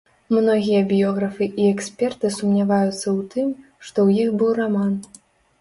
[0.35, 3.47] Многія біёграфы і эксперты сумняваюцца ў тым,
[3.85, 4.93] што ў іх быў раман.